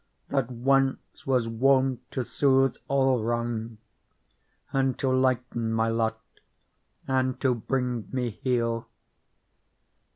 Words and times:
That 0.29 0.49
once 0.49 1.27
was 1.27 1.47
wont 1.47 2.09
to 2.09 2.23
soothe 2.23 2.75
all 2.87 3.21
wrong, 3.21 3.77
And 4.73 4.97
to 4.97 5.11
lighten 5.11 5.71
my 5.71 5.89
lot, 5.89 6.19
and 7.07 7.39
to 7.41 7.53
bring 7.53 8.09
me 8.11 8.31
heal. 8.31 8.87